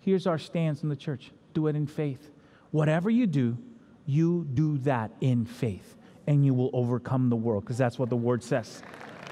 [0.00, 2.28] Here's our stance in the church do it in faith.
[2.70, 3.56] Whatever you do,
[4.04, 8.16] you do that in faith, and you will overcome the world, because that's what the
[8.16, 8.82] word says.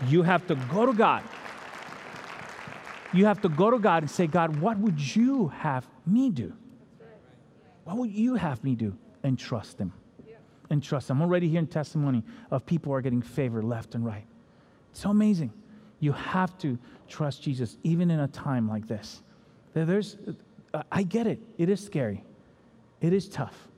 [0.08, 1.22] You have to go to God.
[3.12, 6.54] You have to go to God and say, God, what would you have me do?
[7.84, 8.96] What would you have me do?
[9.22, 9.92] And trust Him
[10.70, 11.11] and trust.
[11.11, 14.24] I'm already hearing testimony of people are getting favor left and right.
[14.90, 15.52] It's so amazing.
[15.98, 16.78] You have to
[17.09, 19.22] trust Jesus, even in a time like this.
[19.74, 20.16] There's,
[20.90, 21.40] I get it.
[21.59, 22.24] It is scary.
[23.00, 23.68] It is tough.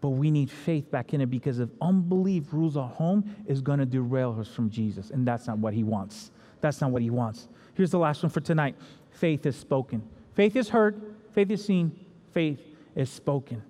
[0.00, 3.78] But we need faith back in it because if unbelief rules our home, is going
[3.78, 5.10] to derail us from Jesus.
[5.10, 6.30] And that's not what he wants.
[6.60, 7.48] That's not what he wants.
[7.74, 8.76] Here's the last one for tonight
[9.10, 10.02] faith is spoken.
[10.34, 11.00] Faith is heard,
[11.32, 11.92] faith is seen,
[12.32, 12.60] faith
[12.94, 13.62] is spoken.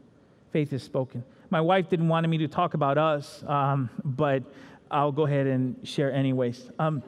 [0.51, 4.43] Faith is spoken my wife didn't want me to talk about us, um, but
[4.91, 6.69] I'll go ahead and share anyways.
[6.81, 7.01] Um,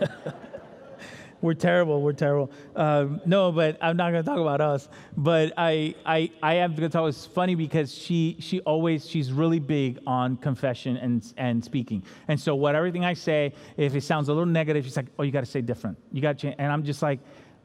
[1.42, 2.00] we're terrible.
[2.00, 2.50] We're terrible.
[2.74, 4.88] Um, no, but I'm not going to talk about us.
[5.18, 7.10] But I, I, I am going to talk.
[7.10, 12.04] It's funny because she, she always, she's really big on confession and, and speaking.
[12.28, 15.24] And so, what everything I say, if it sounds a little negative, she's like, "Oh,
[15.24, 15.98] you got to say different.
[16.10, 17.20] You got to change." And I'm just like,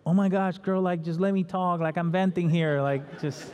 [0.06, 1.80] "Oh my gosh, girl, like just let me talk.
[1.80, 2.82] Like I'm venting here.
[2.82, 3.54] Like just."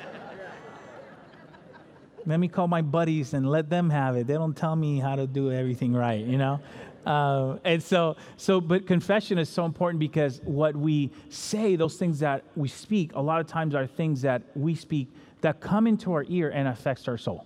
[2.28, 4.28] Let me call my buddies and let them have it.
[4.28, 6.60] They don't tell me how to do everything right, you know?
[7.06, 12.20] Uh, and so, so, but confession is so important because what we say, those things
[12.20, 15.08] that we speak, a lot of times are things that we speak
[15.40, 17.46] that come into our ear and affects our soul.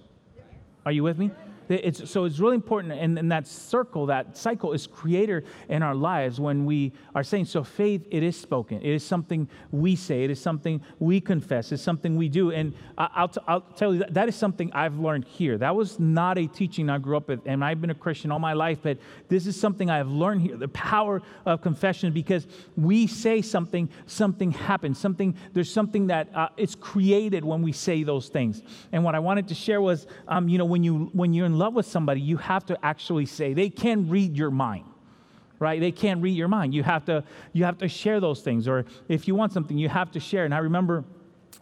[0.84, 1.30] Are you with me?
[1.72, 5.96] It's, so it's really important, and, and that circle, that cycle is created in our
[5.96, 8.82] lives when we are saying, so faith, it is spoken.
[8.82, 10.24] It is something we say.
[10.24, 11.72] It is something we confess.
[11.72, 12.52] It's something we do.
[12.52, 15.58] And I, will t- I'll tell you, that, that is something I've learned here.
[15.58, 18.40] That was not a teaching I grew up with, and I've been a Christian all
[18.40, 18.98] my life, but
[19.30, 24.52] this is something I've learned here, the power of confession, because we say something, something
[24.52, 24.98] happens.
[24.98, 28.62] Something, there's something that uh, it's created when we say those things.
[28.92, 31.58] And what I wanted to share was, um, you know, when, you, when you're in
[31.62, 34.86] love with somebody, you have to actually say, they can read your mind
[35.60, 35.80] right?
[35.80, 36.74] They can't read your mind.
[36.74, 38.68] You have to you have to share those things.
[38.68, 40.44] Or if you want something you have to share.
[40.44, 41.06] And i remember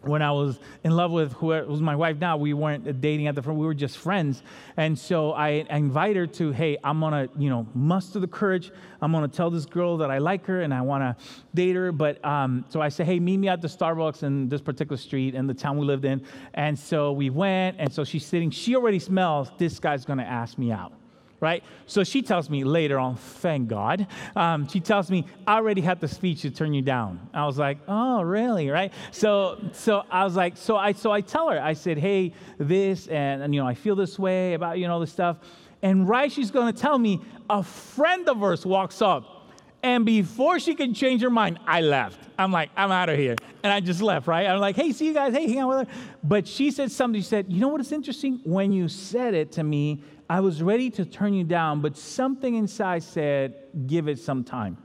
[0.02, 3.36] when I was in love with who was my wife now, we weren't dating at
[3.36, 4.43] the front, we were just friends.
[4.78, 8.71] And so I invited her to, hey, I'm gonna, you know, muster the courage.
[9.02, 11.17] I'm gonna tell this girl that I like her and I wanna
[11.54, 11.91] date her.
[11.91, 15.36] But um, so I said, hey, meet me at the Starbucks in this particular street
[15.36, 16.21] in the town we lived in.
[16.54, 20.58] And so we went, and so she's sitting, she already smells, this guy's gonna ask
[20.58, 20.99] me out
[21.39, 21.63] right?
[21.86, 24.08] So she tells me later on, thank God.
[24.36, 27.30] Um, she tells me, I already had the speech to turn you down.
[27.34, 28.93] I was like, oh, really, right?
[29.12, 33.08] So, so I was like, so I, so I tell her, I said, hey, this,
[33.08, 35.38] and, and you know, I feel this way about, you know, this stuff.
[35.82, 39.36] And right, she's going to tell me, a friend of hers walks up.
[39.82, 42.19] And before she could change her mind, I left.
[42.38, 43.36] I'm like, I'm out of here.
[43.63, 44.45] And I just left, right?
[44.45, 45.34] I'm like, hey, see you guys.
[45.34, 45.93] Hey, hang out with her.
[46.21, 47.21] But she said something.
[47.21, 48.41] She said, you know what is interesting?
[48.43, 52.54] When you said it to me, I was ready to turn you down, but something
[52.56, 53.56] inside said,
[53.88, 54.78] give it some time.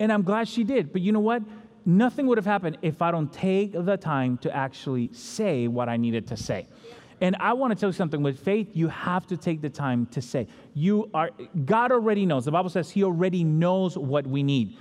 [0.00, 0.92] And I'm glad she did.
[0.92, 1.42] But you know what?
[1.84, 5.96] Nothing would have happened if I don't take the time to actually say what I
[5.96, 6.66] needed to say.
[7.20, 10.06] And I want to tell you something with faith, you have to take the time
[10.06, 10.48] to say.
[10.74, 11.30] You are
[11.64, 12.44] God already knows.
[12.44, 14.76] The Bible says he already knows what we need.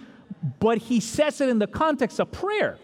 [0.59, 2.80] But he says it in the context of prayer.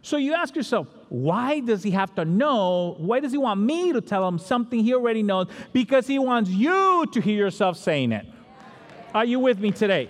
[0.00, 2.96] So you ask yourself, why does he have to know?
[2.98, 5.48] Why does he want me to tell him something he already knows?
[5.72, 8.26] Because he wants you to hear yourself saying it.
[9.14, 10.08] Are you with me today?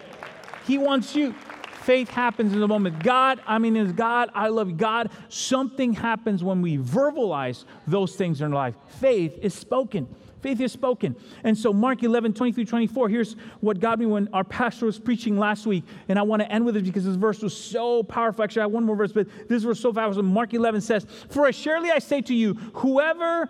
[0.67, 1.35] He wants you.
[1.83, 3.03] Faith happens in the moment.
[3.03, 4.79] God, I mean, is God, I love.
[4.79, 8.75] God, something happens when we verbalize those things in life.
[8.87, 10.09] Faith is spoken.
[10.45, 11.17] Faith is spoken.
[11.43, 15.39] And so, Mark 11, 23, 24, here's what got me when our pastor was preaching
[15.39, 15.85] last week.
[16.07, 18.45] And I want to end with it because this verse was so powerful.
[18.45, 20.23] Actually, I have one more verse, but this verse was so powerful.
[20.23, 23.49] Mark 11 says, For surely I say to you, whoever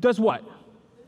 [0.00, 0.42] does what?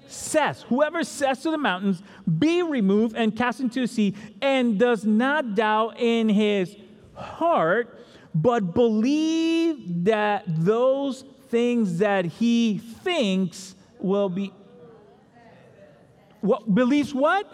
[0.07, 2.05] Says, whoever says to the mountains,
[2.39, 6.77] be removed and cast into the sea, and does not doubt in his
[7.17, 7.99] heart,
[8.33, 14.53] but believe that those things that he thinks will be
[16.47, 17.53] what believes what?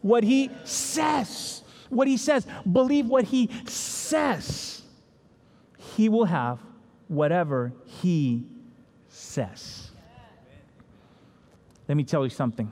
[0.00, 1.62] What he says.
[1.88, 2.46] What he says.
[2.70, 4.82] Believe what he says.
[5.96, 6.58] He will have
[7.08, 8.44] whatever he
[9.08, 9.90] says.
[11.88, 12.70] Let me tell you something.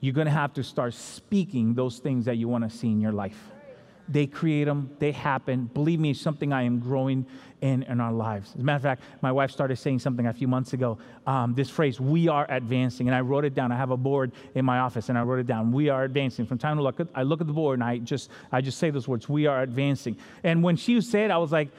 [0.00, 3.00] You're going to have to start speaking those things that you want to see in
[3.00, 3.38] your life.
[4.08, 5.70] They create them, they happen.
[5.72, 7.24] Believe me, it's something I am growing
[7.60, 8.52] in in our lives.
[8.54, 10.98] As a matter of fact, my wife started saying something a few months ago.
[11.26, 13.70] Um, this phrase, "We are advancing," and I wrote it down.
[13.70, 15.70] I have a board in my office, and I wrote it down.
[15.70, 16.44] We are advancing.
[16.46, 18.90] From time to look, I look at the board, and I just I just say
[18.90, 19.28] those words.
[19.28, 20.16] We are advancing.
[20.42, 21.70] And when she said, I was like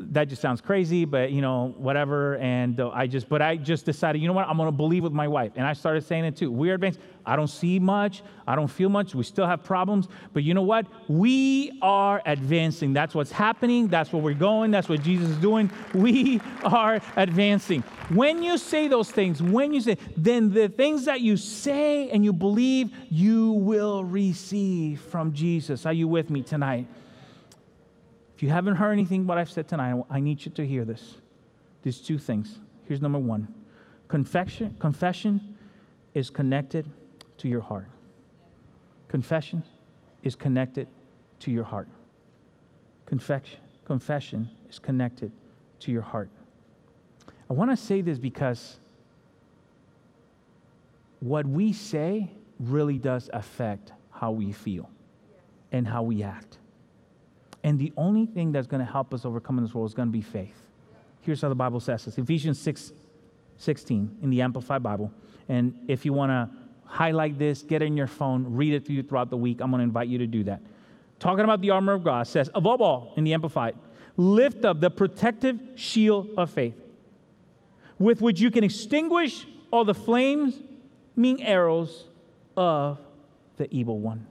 [0.00, 2.36] that just sounds crazy, but you know, whatever.
[2.36, 5.12] And uh, I just, but I just decided, you know what, I'm gonna believe with
[5.12, 5.52] my wife.
[5.56, 6.50] And I started saying it too.
[6.50, 7.00] We're advanced.
[7.26, 10.08] I don't see much, I don't feel much, we still have problems.
[10.32, 10.86] But you know what?
[11.08, 12.92] We are advancing.
[12.92, 15.70] That's what's happening, that's where we're going, that's what Jesus is doing.
[15.94, 17.82] We are advancing.
[18.08, 22.24] When you say those things, when you say, then the things that you say and
[22.24, 25.86] you believe, you will receive from Jesus.
[25.86, 26.86] Are you with me tonight?
[28.40, 31.16] If you haven't heard anything what I've said tonight, I need you to hear this.
[31.82, 32.58] These two things.
[32.88, 33.54] Here's number one
[34.08, 35.58] confession, confession
[36.14, 36.90] is connected
[37.36, 37.86] to your heart.
[39.08, 39.62] Confession
[40.22, 40.88] is connected
[41.40, 41.86] to your heart.
[43.04, 45.30] Confession, confession is connected
[45.80, 46.30] to your heart.
[47.50, 48.78] I want to say this because
[51.20, 54.88] what we say really does affect how we feel
[55.72, 56.56] and how we act.
[57.62, 60.08] And the only thing that's going to help us overcome in this world is going
[60.08, 60.56] to be faith.
[61.20, 62.92] Here's how the Bible says this Ephesians 6
[63.58, 65.12] 16 in the Amplified Bible.
[65.48, 66.48] And if you want to
[66.86, 69.84] highlight this, get in your phone, read it through throughout the week, I'm going to
[69.84, 70.62] invite you to do that.
[71.18, 73.76] Talking about the armor of God says, above all, in the Amplified,
[74.16, 76.74] lift up the protective shield of faith
[77.98, 80.58] with which you can extinguish all the flames,
[81.14, 82.06] mean arrows
[82.56, 82.98] of
[83.58, 84.26] the evil one.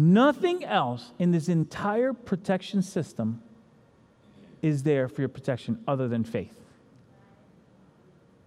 [0.00, 3.42] Nothing else in this entire protection system
[4.62, 6.56] is there for your protection other than faith.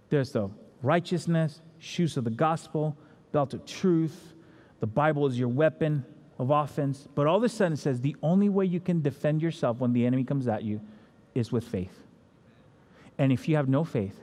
[0.09, 0.49] There's the
[0.81, 2.95] righteousness, shoes of the gospel,
[3.33, 4.33] belt of truth.
[4.79, 6.05] The Bible is your weapon
[6.39, 7.09] of offense.
[7.15, 9.91] But all of a sudden it says the only way you can defend yourself when
[9.91, 10.79] the enemy comes at you
[11.35, 11.99] is with faith.
[13.17, 14.17] And if you have no faith,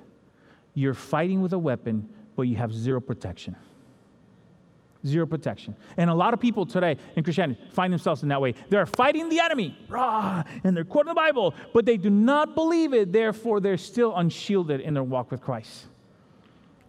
[0.72, 3.54] you're fighting with a weapon, but you have zero protection.
[5.06, 5.76] Zero protection.
[5.96, 8.54] And a lot of people today in Christianity find themselves in that way.
[8.68, 12.92] They're fighting the enemy, rah, and they're quoting the Bible, but they do not believe
[12.92, 13.12] it.
[13.12, 15.86] Therefore, they're still unshielded in their walk with Christ.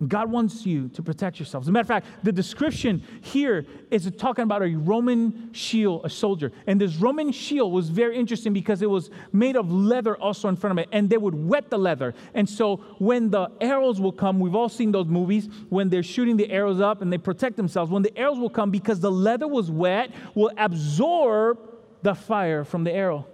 [0.07, 1.63] God wants you to protect yourself.
[1.63, 6.09] As a matter of fact, the description here is talking about a Roman shield, a
[6.09, 6.51] soldier.
[6.67, 10.55] And this Roman shield was very interesting because it was made of leather also in
[10.55, 12.13] front of it, and they would wet the leather.
[12.33, 16.37] And so when the arrows will come, we've all seen those movies when they're shooting
[16.37, 17.91] the arrows up and they protect themselves.
[17.91, 21.59] When the arrows will come, because the leather was wet, will absorb
[22.01, 23.25] the fire from the arrow.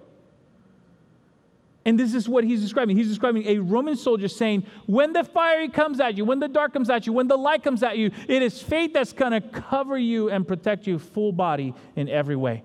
[1.86, 2.98] And this is what he's describing.
[2.98, 6.74] He's describing a Roman soldier saying, when the fire comes at you, when the dark
[6.74, 9.42] comes at you, when the light comes at you, it is faith that's going to
[9.42, 12.64] cover you and protect you full body in every way.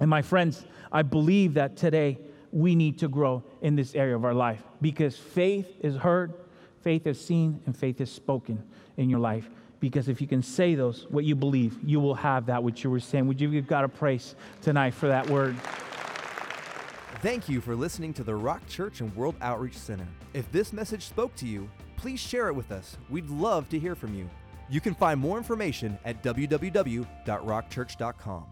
[0.00, 2.18] And my friends, I believe that today
[2.52, 6.34] we need to grow in this area of our life because faith is heard,
[6.82, 8.62] faith is seen, and faith is spoken
[8.98, 9.48] in your life.
[9.80, 12.90] Because if you can say those, what you believe, you will have that which you
[12.90, 13.26] were saying.
[13.28, 15.56] Would you give God a praise tonight for that word?
[17.26, 20.06] Thank you for listening to the Rock Church and World Outreach Center.
[20.32, 22.96] If this message spoke to you, please share it with us.
[23.10, 24.30] We'd love to hear from you.
[24.70, 28.44] You can find more information at www.rockchurch.com.